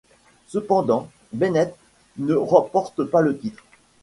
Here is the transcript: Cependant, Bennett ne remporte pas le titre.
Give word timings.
Cependant, 0.47 1.11
Bennett 1.31 1.75
ne 2.17 2.33
remporte 2.33 3.03
pas 3.03 3.21
le 3.21 3.37
titre. 3.37 3.63